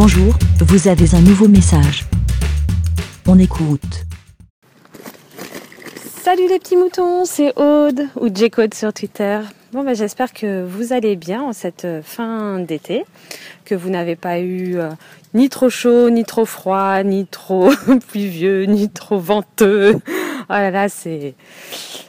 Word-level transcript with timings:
Bonjour, 0.00 0.32
vous 0.60 0.86
avez 0.86 1.12
un 1.16 1.20
nouveau 1.20 1.48
message. 1.48 2.04
On 3.26 3.36
écoute. 3.36 4.06
Salut 6.22 6.46
les 6.48 6.60
petits 6.60 6.76
moutons, 6.76 7.24
c'est 7.24 7.52
Aude 7.58 8.06
ou 8.14 8.28
J-Code 8.32 8.74
sur 8.74 8.92
Twitter. 8.92 9.40
Bon 9.72 9.82
bah 9.82 9.94
j'espère 9.94 10.32
que 10.32 10.64
vous 10.64 10.92
allez 10.92 11.16
bien 11.16 11.42
en 11.42 11.52
cette 11.52 11.88
fin 12.04 12.60
d'été, 12.60 13.06
que 13.64 13.74
vous 13.74 13.90
n'avez 13.90 14.14
pas 14.14 14.38
eu 14.38 14.78
euh, 14.78 14.90
ni 15.34 15.48
trop 15.48 15.68
chaud, 15.68 16.10
ni 16.10 16.24
trop 16.24 16.44
froid, 16.44 17.02
ni 17.02 17.26
trop 17.26 17.72
pluvieux, 18.08 18.66
ni 18.66 18.88
trop 18.90 19.18
venteux. 19.18 19.98
Oh 20.50 20.54
là 20.54 20.70
là, 20.70 20.88
c'est 20.88 21.34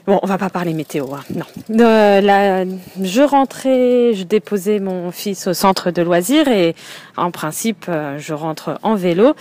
bon. 0.08 0.20
On 0.24 0.28
va 0.28 0.38
pas 0.38 0.50
parler 0.50 0.74
météo, 0.74 1.08
hein. 1.14 1.24
non. 1.36 1.84
Euh, 1.84 2.22
là, 2.22 2.64
je 3.02 3.22
rentrais, 3.22 4.14
je 4.14 4.24
déposais 4.24 4.80
mon 4.80 5.12
fils 5.12 5.48
au 5.48 5.54
centre 5.54 5.92
de 5.92 6.02
loisirs 6.02 6.48
et 6.48 6.74
en 7.18 7.32
principe, 7.32 7.86
euh, 7.90 8.18
je 8.18 8.34
rentre 8.34 8.80
en 8.82 8.96
vélo. 8.96 9.36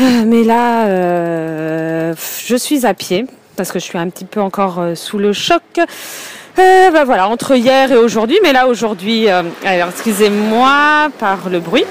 Euh, 0.00 0.24
Mais 0.24 0.44
là, 0.44 0.86
euh, 0.86 2.14
je 2.46 2.56
suis 2.56 2.86
à 2.86 2.94
pied 2.94 3.26
parce 3.56 3.70
que 3.70 3.78
je 3.78 3.84
suis 3.84 3.98
un 3.98 4.08
petit 4.08 4.24
peu 4.24 4.40
encore 4.40 4.78
euh, 4.80 4.94
sous 4.94 5.18
le 5.18 5.34
choc. 5.34 5.62
Euh, 5.78 6.90
bah 6.90 7.04
voilà, 7.04 7.28
entre 7.28 7.54
hier 7.54 7.92
et 7.92 7.96
aujourd'hui. 7.96 8.38
Mais 8.42 8.52
là, 8.54 8.66
aujourd'hui, 8.66 9.28
euh, 9.28 9.42
alors 9.64 9.90
excusez-moi 9.90 11.10
par 11.18 11.48
le 11.50 11.60
bruit. 11.60 11.84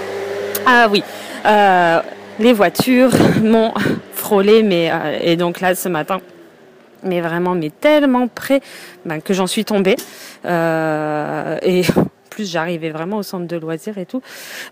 Ah 0.65 0.87
oui, 0.91 1.03
les 2.39 2.53
voitures 2.53 3.12
m'ont 3.43 3.73
frôlé, 4.13 4.62
mais 4.62 4.91
et 5.21 5.35
donc 5.35 5.59
là 5.59 5.73
ce 5.73 5.89
matin, 5.89 6.21
mais 7.03 7.21
vraiment, 7.21 7.55
mais 7.55 7.69
tellement 7.69 8.27
près 8.27 8.61
ben, 9.05 9.21
que 9.21 9.33
j'en 9.33 9.47
suis 9.47 9.65
tombée. 9.65 9.95
Euh, 10.45 11.57
et 11.61 11.83
plus, 12.31 12.49
j'arrivais 12.49 12.89
vraiment 12.89 13.17
au 13.17 13.23
centre 13.23 13.45
de 13.45 13.57
loisirs 13.57 13.97
et 13.97 14.05
tout. 14.05 14.21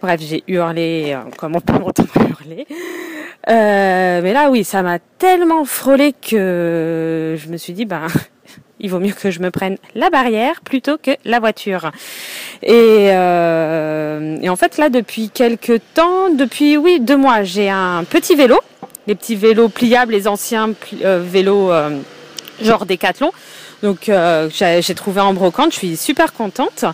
Bref, 0.01 0.19
j'ai 0.23 0.43
hurlé, 0.47 1.13
euh, 1.13 1.29
comme 1.37 1.55
on 1.55 1.61
peut 1.61 1.73
m'entendre 1.79 2.09
hurler. 2.17 2.65
Euh, 3.49 4.21
mais 4.23 4.33
là, 4.33 4.49
oui, 4.49 4.63
ça 4.63 4.81
m'a 4.81 4.97
tellement 5.17 5.65
frôlé 5.65 6.13
que 6.13 7.35
je 7.37 7.49
me 7.49 7.57
suis 7.57 7.73
dit, 7.73 7.85
ben, 7.85 8.07
il 8.79 8.89
vaut 8.89 8.99
mieux 8.99 9.13
que 9.13 9.29
je 9.29 9.39
me 9.39 9.51
prenne 9.51 9.77
la 9.93 10.09
barrière 10.09 10.61
plutôt 10.61 10.97
que 10.97 11.11
la 11.25 11.39
voiture. 11.39 11.91
Et, 12.63 13.09
euh, 13.11 14.37
et 14.41 14.49
en 14.49 14.55
fait, 14.55 14.77
là, 14.77 14.89
depuis 14.89 15.29
quelques 15.29 15.81
temps, 15.93 16.29
depuis, 16.33 16.77
oui, 16.77 16.99
deux 16.99 17.17
mois, 17.17 17.43
j'ai 17.43 17.69
un 17.69 18.03
petit 18.03 18.35
vélo. 18.35 18.59
Les 19.07 19.15
petits 19.15 19.35
vélos 19.35 19.69
pliables, 19.69 20.13
les 20.13 20.27
anciens 20.27 20.71
euh, 21.03 21.21
vélos 21.23 21.71
euh, 21.71 21.99
genre 22.61 22.85
Décathlon. 22.85 23.31
Donc, 23.83 24.09
euh, 24.09 24.49
j'ai 24.51 24.95
trouvé 24.95 25.21
en 25.21 25.33
brocante. 25.33 25.71
Je 25.71 25.77
suis 25.77 25.97
super 25.97 26.33
contente 26.33 26.85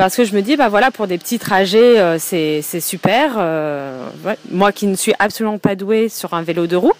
parce 0.00 0.16
que 0.16 0.24
je 0.24 0.34
me 0.34 0.40
dis, 0.40 0.56
bah 0.56 0.70
voilà, 0.70 0.90
pour 0.90 1.06
des 1.06 1.18
petits 1.18 1.38
trajets, 1.38 1.98
euh, 1.98 2.18
c'est 2.18 2.62
super. 2.80 3.34
Euh. 3.36 4.06
Moi 4.50 4.72
qui 4.72 4.86
ne 4.86 4.96
suis 4.96 5.12
absolument 5.18 5.58
pas 5.58 5.74
douée 5.74 6.08
sur 6.08 6.32
un 6.32 6.42
vélo 6.42 6.66
de 6.66 6.76
roue, 6.76 6.94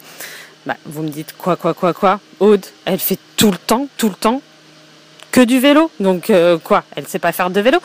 bah, 0.66 0.76
vous 0.84 1.02
me 1.02 1.08
dites 1.08 1.34
quoi, 1.38 1.56
quoi, 1.56 1.72
quoi, 1.72 1.94
quoi 1.94 2.20
Aude, 2.40 2.66
elle 2.84 2.98
fait 2.98 3.18
tout 3.36 3.50
le 3.50 3.56
temps, 3.56 3.88
tout 3.96 4.10
le 4.10 4.14
temps 4.14 4.42
que 5.32 5.40
du 5.40 5.58
vélo. 5.58 5.90
Donc 5.98 6.28
euh, 6.28 6.58
quoi 6.58 6.84
Elle 6.94 7.06
sait 7.06 7.18
pas 7.18 7.32
faire 7.32 7.48
de 7.48 7.60
vélo 7.60 7.78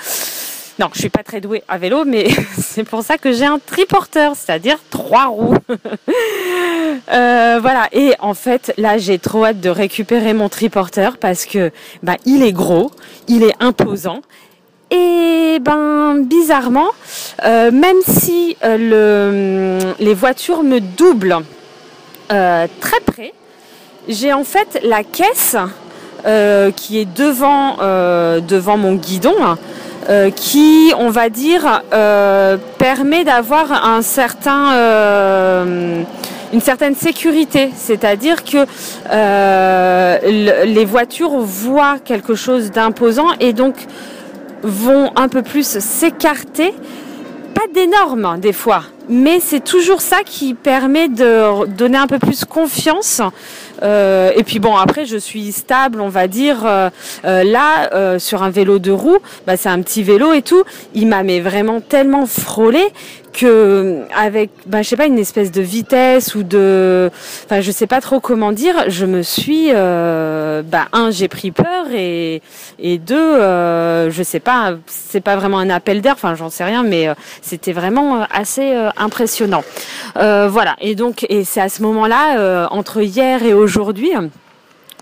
Non, 0.77 0.89
je 0.93 0.99
suis 0.99 1.09
pas 1.09 1.23
très 1.23 1.39
douée 1.39 1.63
à 1.67 1.77
vélo, 1.77 2.03
mais 2.05 2.27
c'est 2.57 2.83
pour 2.83 3.01
ça 3.01 3.17
que 3.17 3.31
j'ai 3.31 3.45
un 3.45 3.59
triporteur, 3.59 4.33
c'est-à-dire 4.35 4.77
trois 4.89 5.27
roues. 5.27 5.57
Euh, 7.11 7.59
voilà. 7.61 7.89
Et 7.91 8.13
en 8.19 8.33
fait, 8.33 8.73
là, 8.77 8.97
j'ai 8.97 9.19
trop 9.19 9.45
hâte 9.45 9.59
de 9.59 9.69
récupérer 9.69 10.33
mon 10.33 10.47
triporteur 10.49 11.17
parce 11.17 11.45
que 11.45 11.71
bah, 12.03 12.15
il 12.25 12.41
est 12.41 12.53
gros, 12.53 12.89
il 13.27 13.43
est 13.43 13.53
imposant. 13.59 14.21
Et 14.91 15.59
ben 15.61 16.19
bizarrement, 16.19 16.89
euh, 17.43 17.71
même 17.71 17.97
si 18.07 18.55
euh, 18.63 18.77
le, 18.77 20.03
les 20.03 20.13
voitures 20.13 20.63
me 20.63 20.79
doublent 20.79 21.39
euh, 22.31 22.67
très 22.79 22.99
près, 23.01 23.33
j'ai 24.07 24.31
en 24.31 24.43
fait 24.43 24.79
la 24.83 25.03
caisse 25.03 25.57
euh, 26.25 26.71
qui 26.71 26.99
est 26.99 27.11
devant, 27.17 27.77
devant 27.77 28.77
mon 28.77 28.95
guidon, 28.95 29.57
euh, 30.09 30.29
qui, 30.29 30.93
on 30.97 31.09
va 31.09 31.29
dire, 31.29 31.81
euh, 31.93 32.57
permet 32.77 33.23
d'avoir 33.23 33.71
un 33.85 34.01
certain, 34.01 34.73
euh, 34.73 36.01
une 36.53 36.61
certaine 36.61 36.95
sécurité. 36.95 37.71
C'est-à-dire 37.75 38.43
que 38.43 38.65
le- 39.09 40.65
les 40.65 40.85
voitures 40.85 41.37
voient 41.39 41.97
quelque 42.03 42.35
chose 42.35 42.71
d'imposant 42.71 43.29
et 43.39 43.53
donc 43.53 43.75
vont 44.63 45.11
un 45.15 45.27
peu 45.27 45.41
plus 45.41 45.79
s'écarter. 45.79 46.73
Pas 47.53 47.67
d'énormes 47.73 48.25
hein, 48.25 48.37
des 48.37 48.51
fois, 48.53 48.83
mais 49.07 49.39
c'est 49.39 49.63
toujours 49.63 50.01
ça 50.01 50.17
qui 50.25 50.53
permet 50.53 51.07
de 51.07 51.65
donner 51.67 51.97
un 51.97 52.07
peu 52.07 52.19
plus 52.19 52.43
confiance. 52.43 53.21
Euh, 53.83 54.31
et 54.35 54.43
puis 54.43 54.59
bon, 54.59 54.75
après, 54.75 55.05
je 55.05 55.17
suis 55.17 55.51
stable, 55.51 56.01
on 56.01 56.09
va 56.09 56.27
dire. 56.27 56.65
Euh, 56.65 56.89
euh, 57.25 57.43
là, 57.43 58.19
sur 58.19 58.43
un 58.43 58.49
vélo 58.49 58.79
de 58.79 58.91
roue, 58.91 59.19
bah, 59.45 59.57
c'est 59.57 59.69
un 59.69 59.81
petit 59.81 60.03
vélo 60.03 60.33
et 60.33 60.41
tout. 60.41 60.63
Il 60.93 61.07
m'a 61.07 61.23
vraiment 61.41 61.81
tellement 61.81 62.25
frôlé 62.25 62.83
que 63.35 64.01
avec, 64.15 64.49
bah, 64.65 64.81
je 64.81 64.89
sais 64.89 64.95
pas, 64.95 65.05
une 65.05 65.19
espèce 65.19 65.51
de 65.51 65.61
vitesse 65.61 66.35
ou 66.35 66.43
de, 66.43 67.11
enfin, 67.45 67.61
je 67.61 67.71
sais 67.71 67.87
pas 67.87 68.01
trop 68.01 68.19
comment 68.19 68.51
dire. 68.51 68.85
Je 68.87 69.05
me 69.05 69.21
suis, 69.21 69.69
euh, 69.71 70.61
bah, 70.63 70.87
un, 70.93 71.11
j'ai 71.11 71.27
pris 71.27 71.51
peur 71.51 71.87
et 71.93 72.41
et 72.79 72.97
deux, 72.97 73.15
euh, 73.15 74.09
je 74.09 74.23
sais 74.23 74.39
pas, 74.39 74.73
c'est 74.87 75.21
pas 75.21 75.35
vraiment 75.35 75.59
un 75.59 75.69
appel 75.69 76.01
d'air. 76.01 76.13
Enfin, 76.13 76.35
j'en 76.35 76.49
sais 76.49 76.63
rien, 76.63 76.83
mais 76.83 77.07
euh, 77.07 77.13
c'était 77.41 77.73
vraiment 77.73 78.21
euh, 78.21 78.25
assez 78.31 78.73
euh, 78.73 78.89
impressionnant. 78.97 79.63
Euh, 80.17 80.47
voilà. 80.49 80.75
Et 80.81 80.95
donc, 80.95 81.25
et 81.29 81.43
c'est 81.43 81.61
à 81.61 81.69
ce 81.69 81.81
moment-là, 81.83 82.39
euh, 82.39 82.67
entre 82.71 83.01
hier 83.01 83.43
et 83.43 83.53
aujourd'hui 83.53 84.11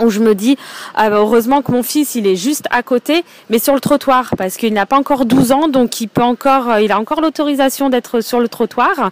où 0.02 0.10
je 0.10 0.20
me 0.20 0.36
dis 0.36 0.58
ah 0.96 1.10
bah, 1.10 1.18
heureusement 1.18 1.62
que 1.62 1.72
mon 1.72 1.84
fils 1.84 2.16
il 2.16 2.28
est 2.28 2.36
juste 2.36 2.66
à 2.72 2.84
côté 2.84 3.24
mais 3.50 3.60
sur 3.60 3.74
le 3.74 3.80
trottoir 3.80 4.34
parce 4.38 4.58
qu'il 4.58 4.74
n'a 4.74 4.86
pas 4.86 4.98
encore 4.98 5.26
12 5.26 5.52
ans 5.52 5.68
donc 5.68 6.02
il 6.02 6.08
peut 6.08 6.24
encore 6.24 6.70
euh, 6.70 6.82
il 6.82 6.92
a 6.92 7.00
encore 7.00 7.22
l'autorisation 7.22 7.90
d'être 7.90 8.22
sur 8.22 8.40
le 8.40 8.48
trottoir 8.48 9.12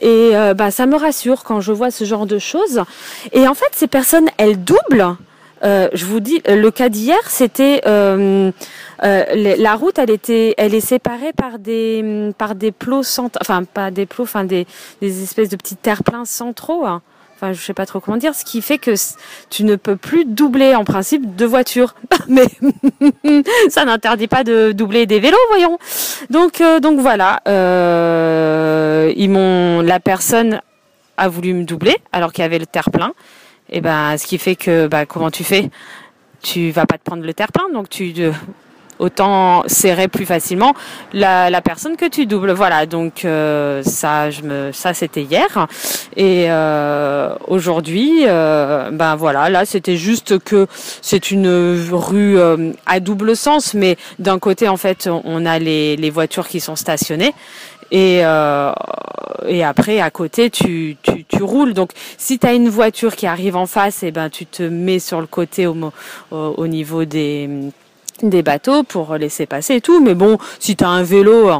et 0.00 0.30
euh, 0.32 0.54
bah 0.54 0.70
ça 0.70 0.86
me 0.86 0.96
rassure 0.96 1.44
quand 1.44 1.60
je 1.60 1.72
vois 1.72 1.90
ce 1.90 2.04
genre 2.04 2.26
de 2.26 2.38
choses 2.38 2.82
et 3.32 3.46
en 3.46 3.54
fait 3.54 3.70
ces 3.72 3.86
personnes 3.86 4.28
elles 4.38 4.62
doublent 4.62 5.16
euh, 5.64 5.88
je 5.92 6.06
vous 6.06 6.20
dis, 6.20 6.42
le 6.48 6.70
cas 6.70 6.88
d'hier, 6.88 7.18
c'était 7.28 7.82
euh, 7.86 8.50
la 9.02 9.74
route, 9.74 9.98
elle 9.98 10.10
était, 10.10 10.54
elle 10.58 10.74
est 10.74 10.80
séparée 10.80 11.32
par 11.32 11.58
des 11.58 12.32
par 12.36 12.54
des 12.54 12.72
plots 12.72 13.02
centraux, 13.02 13.38
enfin 13.40 13.62
pas 13.64 13.90
des 13.90 14.06
plots, 14.06 14.24
enfin 14.24 14.44
des 14.44 14.66
des 15.00 15.22
espèces 15.22 15.48
de 15.48 15.56
petits 15.56 15.76
terre-pleins 15.76 16.24
centraux. 16.24 16.84
hein. 16.84 17.02
Enfin, 17.42 17.52
je 17.52 17.60
sais 17.60 17.74
pas 17.74 17.86
trop 17.86 17.98
comment 17.98 18.18
dire, 18.18 18.36
ce 18.36 18.44
qui 18.44 18.62
fait 18.62 18.78
que 18.78 18.94
tu 19.50 19.64
ne 19.64 19.74
peux 19.74 19.96
plus 19.96 20.24
doubler 20.24 20.76
en 20.76 20.84
principe 20.84 21.34
de 21.34 21.44
voitures. 21.44 21.96
Mais 22.28 22.46
ça 23.68 23.84
n'interdit 23.84 24.28
pas 24.28 24.44
de 24.44 24.70
doubler 24.70 25.06
des 25.06 25.18
vélos, 25.18 25.36
voyons. 25.48 25.76
Donc 26.30 26.60
euh, 26.60 26.78
voilà, 26.98 27.40
euh, 27.48 29.12
m'ont 29.26 29.80
la 29.80 29.98
personne 29.98 30.60
a 31.16 31.28
voulu 31.28 31.52
me 31.52 31.64
doubler 31.64 31.96
alors 32.12 32.32
qu'il 32.32 32.42
y 32.42 32.44
avait 32.44 32.60
le 32.60 32.66
terre-plein. 32.66 33.12
Et 33.70 33.80
ben, 33.80 34.16
ce 34.18 34.26
qui 34.28 34.38
fait 34.38 34.54
que, 34.54 34.86
bah, 34.86 35.04
comment 35.04 35.32
tu 35.32 35.42
fais? 35.42 35.68
Tu 36.42 36.70
vas 36.70 36.86
pas 36.86 36.96
te 36.96 37.02
prendre 37.02 37.24
le 37.24 37.34
terre-plein, 37.34 37.70
donc 37.74 37.88
tu 37.88 38.14
euh, 38.18 38.30
autant 39.02 39.64
serrer 39.66 40.06
plus 40.06 40.26
facilement 40.26 40.74
la, 41.12 41.60
personne 41.60 41.96
que 41.96 42.08
tu 42.08 42.26
doubles. 42.26 42.52
Voilà, 42.52 42.86
donc 42.86 43.24
euh, 43.24 43.82
ça, 43.82 44.30
je 44.30 44.42
me, 44.42 44.72
ça 44.72 44.94
c'était 44.94 45.22
hier, 45.22 45.66
et 46.16 46.46
euh, 46.48 47.34
aujourd'hui, 47.48 48.24
euh, 48.26 48.90
ben 48.92 49.16
voilà, 49.16 49.48
là 49.48 49.64
c'était 49.64 49.96
juste 49.96 50.38
que 50.38 50.66
c'est 51.00 51.30
une 51.30 51.48
rue 51.92 52.38
à 52.86 53.00
double 53.00 53.36
sens, 53.36 53.74
mais 53.74 53.96
d'un 54.18 54.38
côté 54.38 54.68
en 54.68 54.76
fait 54.76 55.08
on 55.24 55.44
a 55.46 55.58
les, 55.58 56.10
voitures 56.10 56.46
qui 56.46 56.60
sont 56.60 56.76
stationnées. 56.76 57.34
Et, 57.90 58.22
et 59.48 59.64
après, 59.64 60.00
à 60.00 60.10
côté, 60.10 60.48
tu, 60.48 60.96
tu, 61.02 61.42
roules. 61.42 61.74
Donc, 61.74 61.90
si 62.16 62.38
tu 62.38 62.46
as 62.46 62.54
une 62.54 62.70
voiture 62.70 63.16
qui 63.16 63.26
arrive 63.26 63.54
en 63.54 63.66
face, 63.66 64.02
et 64.02 64.10
ben, 64.10 64.30
tu 64.30 64.46
te 64.46 64.62
mets 64.62 64.98
sur 64.98 65.20
le 65.20 65.26
côté 65.26 65.66
au, 65.66 65.76
au 66.30 66.66
niveau 66.66 67.04
des, 67.04 67.50
des 68.22 68.42
bateaux 68.42 68.82
pour 68.82 69.16
laisser 69.16 69.46
passer 69.46 69.76
et 69.76 69.80
tout. 69.80 70.00
Mais 70.02 70.14
bon, 70.14 70.38
si 70.58 70.76
tu 70.76 70.84
as 70.84 70.88
un 70.88 71.02
vélo, 71.02 71.50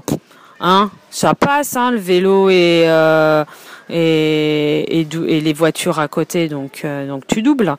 hein, 0.60 0.90
ça 1.10 1.34
passe, 1.34 1.76
hein, 1.76 1.90
le 1.90 1.98
vélo 1.98 2.48
et, 2.50 2.84
euh, 2.86 3.44
et, 3.90 5.00
et 5.00 5.40
les 5.40 5.52
voitures 5.52 5.98
à 5.98 6.08
côté, 6.08 6.48
donc, 6.48 6.82
euh, 6.84 7.06
donc 7.06 7.26
tu 7.26 7.42
doubles. 7.42 7.76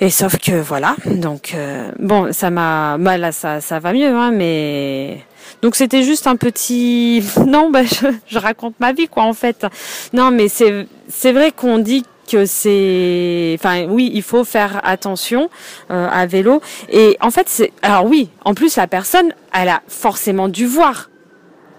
Et 0.00 0.10
sauf 0.10 0.38
que 0.38 0.52
voilà, 0.52 0.94
donc 1.06 1.54
euh, 1.54 1.90
bon, 1.98 2.32
ça 2.32 2.50
m'a, 2.50 2.98
bah 2.98 3.18
là 3.18 3.32
ça, 3.32 3.60
ça 3.60 3.80
va 3.80 3.92
mieux, 3.92 4.14
hein, 4.14 4.30
mais 4.30 5.24
donc 5.60 5.74
c'était 5.74 6.04
juste 6.04 6.28
un 6.28 6.36
petit, 6.36 7.24
non, 7.46 7.70
bah 7.70 7.82
je, 7.82 8.06
je 8.28 8.38
raconte 8.38 8.78
ma 8.78 8.92
vie 8.92 9.08
quoi 9.08 9.24
en 9.24 9.32
fait. 9.32 9.66
Non, 10.12 10.30
mais 10.30 10.46
c'est 10.46 10.86
c'est 11.08 11.32
vrai 11.32 11.50
qu'on 11.50 11.78
dit 11.78 12.04
que 12.28 12.44
c'est, 12.46 13.56
enfin 13.58 13.86
oui, 13.88 14.10
il 14.12 14.22
faut 14.22 14.44
faire 14.44 14.80
attention 14.84 15.48
euh, 15.90 16.08
à 16.10 16.26
vélo. 16.26 16.60
Et 16.90 17.16
en 17.20 17.30
fait, 17.30 17.48
c'est, 17.48 17.72
alors 17.82 18.06
oui, 18.06 18.30
en 18.44 18.54
plus 18.54 18.76
la 18.76 18.86
personne, 18.86 19.32
elle 19.52 19.68
a 19.68 19.82
forcément 19.88 20.48
dû 20.48 20.66
voir 20.66 21.10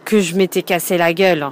que 0.06 0.20
je 0.20 0.36
m'étais 0.36 0.64
cassé 0.64 0.98
la 0.98 1.14
gueule. 1.14 1.48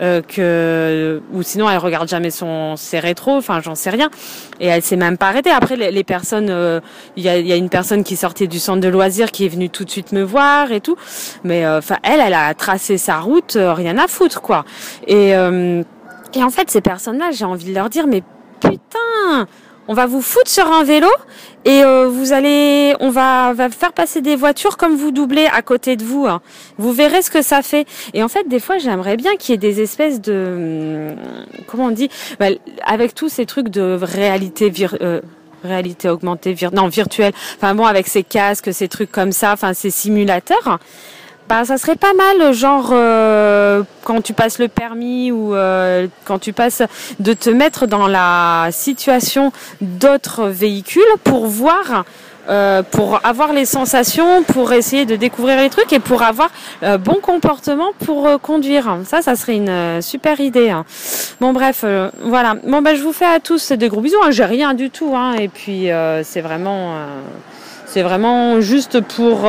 euh, 0.00 0.22
que 0.22 1.22
ou 1.32 1.44
sinon 1.44 1.70
elle 1.70 1.78
regarde 1.78 2.08
jamais 2.08 2.32
son 2.32 2.74
ses 2.76 2.98
rétros, 2.98 3.36
enfin 3.36 3.60
j'en 3.62 3.76
sais 3.76 3.90
rien. 3.90 4.10
Et 4.58 4.66
elle 4.66 4.82
s'est 4.82 4.96
même 4.96 5.16
pas 5.16 5.28
arrêtée. 5.28 5.50
Après 5.50 5.76
les, 5.76 6.04
personnes, 6.04 6.50
euh, 6.50 6.80
il 7.16 7.22
y, 7.22 7.28
a, 7.28 7.38
y, 7.38 7.52
a, 7.52 7.56
une 7.56 7.68
personne 7.68 8.02
qui 8.02 8.16
sortait 8.16 8.48
du 8.48 8.58
centre 8.58 8.80
de 8.80 8.88
loisirs 8.88 9.30
qui 9.30 9.44
est 9.46 9.48
venue 9.48 9.70
tout 9.70 9.84
de 9.84 9.90
suite 9.90 10.10
me 10.10 10.22
voir 10.22 10.72
et 10.72 10.80
tout. 10.80 10.96
Mais 11.44 11.66
enfin 11.66 11.98
elle, 12.02 12.20
elle 12.20 12.34
a 12.34 12.52
tracé 12.54 12.98
sa 12.98 13.20
route, 13.20 13.56
rien 13.56 13.96
à 13.98 14.08
foutre 14.08 14.42
quoi. 14.42 14.64
Et 15.06 15.32
et 16.36 16.42
en 16.42 16.50
fait 16.50 16.70
ces 16.70 16.80
personnes-là, 16.80 17.30
j'ai 17.30 17.44
envie 17.44 17.66
de 17.66 17.74
leur 17.74 17.88
dire 17.88 18.06
mais 18.08 18.22
putain 18.70 19.46
on 19.86 19.94
va 19.94 20.06
vous 20.06 20.22
foutre 20.22 20.50
sur 20.50 20.66
un 20.66 20.82
vélo 20.82 21.08
et 21.64 21.82
euh, 21.82 22.08
vous 22.08 22.32
allez, 22.32 22.94
on 23.00 23.10
va, 23.10 23.52
va 23.52 23.68
faire 23.70 23.92
passer 23.92 24.20
des 24.20 24.36
voitures 24.36 24.76
comme 24.76 24.96
vous 24.96 25.10
doublez 25.10 25.46
à 25.46 25.62
côté 25.62 25.96
de 25.96 26.04
vous. 26.04 26.26
Hein. 26.26 26.40
Vous 26.78 26.92
verrez 26.92 27.22
ce 27.22 27.30
que 27.30 27.42
ça 27.42 27.62
fait. 27.62 27.86
Et 28.12 28.22
en 28.22 28.28
fait, 28.28 28.48
des 28.48 28.60
fois, 28.60 28.78
j'aimerais 28.78 29.16
bien 29.16 29.36
qu'il 29.36 29.52
y 29.52 29.54
ait 29.54 29.58
des 29.58 29.80
espèces 29.80 30.20
de, 30.20 31.12
hum, 31.12 31.16
comment 31.66 31.86
on 31.86 31.90
dit, 31.90 32.08
bah, 32.38 32.46
avec 32.84 33.14
tous 33.14 33.28
ces 33.28 33.46
trucs 33.46 33.68
de 33.68 33.98
réalité 34.00 34.70
vir 34.70 34.96
euh, 35.00 35.20
réalité 35.62 36.10
augmentée, 36.10 36.54
non 36.72 36.88
virtuelle. 36.88 37.32
Enfin 37.56 37.74
bon, 37.74 37.86
avec 37.86 38.06
ces 38.06 38.22
casques, 38.22 38.72
ces 38.72 38.88
trucs 38.88 39.10
comme 39.10 39.32
ça, 39.32 39.52
enfin 39.52 39.72
ces 39.72 39.90
simulateurs. 39.90 40.78
Bah, 41.46 41.66
ça 41.66 41.76
serait 41.76 41.96
pas 41.96 42.14
mal, 42.14 42.54
genre 42.54 42.88
euh, 42.92 43.82
quand 44.04 44.22
tu 44.22 44.32
passes 44.32 44.58
le 44.58 44.68
permis 44.68 45.30
ou 45.30 45.54
euh, 45.54 46.06
quand 46.24 46.38
tu 46.38 46.54
passes, 46.54 46.82
de 47.20 47.34
te 47.34 47.50
mettre 47.50 47.86
dans 47.86 48.06
la 48.06 48.68
situation 48.70 49.52
d'autres 49.82 50.46
véhicules 50.46 51.02
pour 51.22 51.46
voir, 51.46 52.06
euh, 52.48 52.82
pour 52.82 53.20
avoir 53.24 53.52
les 53.52 53.66
sensations, 53.66 54.42
pour 54.42 54.72
essayer 54.72 55.04
de 55.04 55.16
découvrir 55.16 55.58
les 55.58 55.68
trucs 55.68 55.92
et 55.92 55.98
pour 55.98 56.22
avoir 56.22 56.48
bon 57.00 57.16
comportement 57.20 57.90
pour 58.06 58.40
conduire. 58.40 59.00
Ça, 59.04 59.20
ça 59.20 59.36
serait 59.36 59.56
une 59.56 60.00
super 60.00 60.40
idée. 60.40 60.70
Hein. 60.70 60.86
Bon 61.42 61.52
bref, 61.52 61.84
voilà. 62.22 62.54
Bon 62.66 62.80
ben 62.80 62.96
je 62.96 63.02
vous 63.02 63.12
fais 63.12 63.26
à 63.26 63.38
tous 63.38 63.72
des 63.72 63.88
gros 63.88 64.00
bisous. 64.00 64.16
Hein. 64.24 64.30
J'ai 64.30 64.46
rien 64.46 64.72
du 64.72 64.88
tout, 64.88 65.14
hein. 65.14 65.34
et 65.34 65.48
puis 65.48 65.88
c'est 66.22 66.40
vraiment, 66.40 66.94
c'est 67.84 68.02
vraiment 68.02 68.62
juste 68.62 69.02
pour 69.02 69.46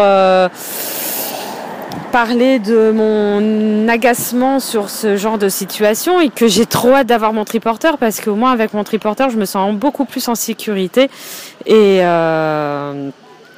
parler 2.15 2.59
de 2.59 2.91
mon 2.91 3.89
agacement 3.89 4.61
sur 4.61 4.89
ce 4.89 5.17
genre 5.17 5.37
de 5.37 5.49
situation 5.49 6.21
et 6.21 6.29
que 6.29 6.47
j'ai 6.47 6.65
trop 6.65 6.93
hâte 6.93 7.07
d'avoir 7.07 7.33
mon 7.33 7.43
triporteur 7.43 7.97
parce 7.97 8.21
qu'au 8.21 8.35
moins 8.35 8.53
avec 8.53 8.73
mon 8.73 8.85
triporteur 8.85 9.29
je 9.29 9.35
me 9.35 9.43
sens 9.43 9.75
beaucoup 9.75 10.05
plus 10.05 10.25
en 10.29 10.35
sécurité 10.35 11.09
et 11.65 11.99
euh, 11.99 13.09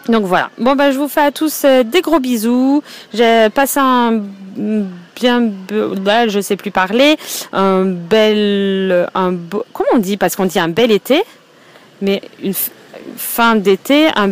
donc 0.10 0.26
voilà. 0.26 0.50
Bon 0.58 0.76
ben 0.76 0.90
je 0.90 0.98
vous 0.98 1.08
fais 1.08 1.22
à 1.22 1.32
tous 1.32 1.66
euh, 1.66 1.84
des 1.84 2.02
gros 2.02 2.20
bisous. 2.20 2.82
J'ai 3.14 3.50
passé 3.52 3.80
un 3.80 4.22
bien 5.16 5.52
bah, 6.02 6.28
je 6.28 6.40
sais 6.40 6.56
plus 6.56 6.72
parler. 6.72 7.16
Un 7.54 7.86
bel 7.86 9.08
un 9.14 9.34
beau, 9.34 9.66
comment 9.72 9.90
on 9.94 10.00
dit? 10.00 10.18
Parce 10.18 10.36
qu'on 10.36 10.46
dit 10.46 10.58
un 10.58 10.70
bel 10.70 10.90
été 10.90 11.22
mais 12.02 12.24
une 12.42 12.56
fin 13.18 13.56
d'été 13.56 14.08
un 14.16 14.32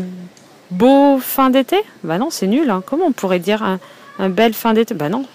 beau 0.71 1.19
fin 1.19 1.51
d'été? 1.51 1.77
Bah 2.03 2.17
non 2.17 2.31
c'est 2.31 2.47
nul 2.47 2.71
hein. 2.71 2.81
comment 2.83 3.05
on 3.05 3.11
pourrait 3.11 3.37
dire 3.37 3.61
un 3.61 3.77
un 4.19 4.29
bel 4.29 4.53
fin 4.53 4.73
d'été. 4.73 4.93
Bah 4.93 5.09
non. 5.09 5.25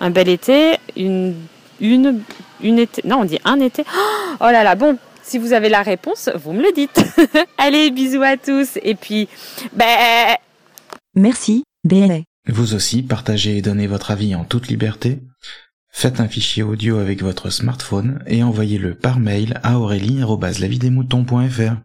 Un 0.00 0.10
bel 0.10 0.28
été, 0.28 0.76
une, 0.96 1.34
une, 1.80 2.22
une 2.62 2.78
été. 2.78 3.02
Non, 3.04 3.20
on 3.20 3.24
dit 3.24 3.38
un 3.44 3.60
été. 3.60 3.84
Oh 4.40 4.44
là 4.44 4.62
là, 4.64 4.74
bon. 4.74 4.98
Si 5.22 5.36
vous 5.36 5.52
avez 5.52 5.68
la 5.68 5.82
réponse, 5.82 6.30
vous 6.36 6.52
me 6.52 6.62
le 6.62 6.72
dites. 6.72 7.04
Allez, 7.58 7.90
bisous 7.90 8.22
à 8.22 8.38
tous. 8.38 8.78
Et 8.82 8.94
puis, 8.94 9.28
bah... 9.74 9.84
Merci, 11.14 11.64
BLA. 11.84 12.20
Vous 12.48 12.74
aussi, 12.74 13.02
partagez 13.02 13.58
et 13.58 13.62
donnez 13.62 13.86
votre 13.86 14.10
avis 14.10 14.34
en 14.34 14.44
toute 14.44 14.68
liberté. 14.68 15.18
Faites 15.90 16.20
un 16.20 16.28
fichier 16.28 16.62
audio 16.62 16.98
avec 16.98 17.22
votre 17.22 17.50
smartphone 17.50 18.22
et 18.26 18.42
envoyez-le 18.42 18.94
par 18.94 19.18
mail 19.18 19.60
à 19.62 19.78
aurélie.lavidemouton.fr. 19.78 21.76